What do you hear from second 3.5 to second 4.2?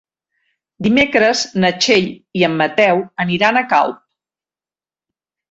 a Calp.